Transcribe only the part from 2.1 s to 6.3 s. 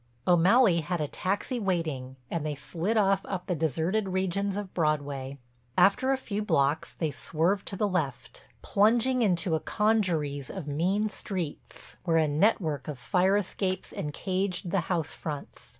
and they slid off up the deserted regions of Broadway. After a